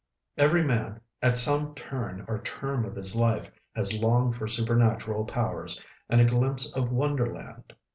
[0.35, 5.79] Every man, at some turn or term of his life, has longed for supernatural powers
[6.09, 7.71] and a glimpse of Wonderland.